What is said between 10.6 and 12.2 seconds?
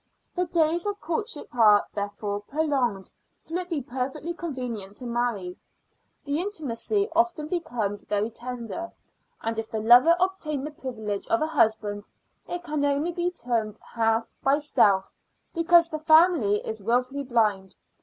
the privilege of a husband,